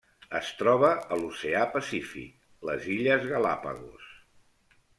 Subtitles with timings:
[0.37, 2.33] Es troba a l'oceà Pacífic:
[2.71, 4.09] les illes Galápagos.